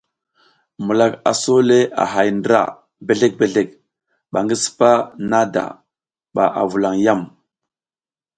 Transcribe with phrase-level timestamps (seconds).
[0.87, 2.61] Milak a so le a hay ndra
[3.05, 3.69] bezlek bezlek
[4.31, 4.91] ba ngi sipa
[5.29, 5.65] nada
[6.31, 7.21] mba a vulan yam.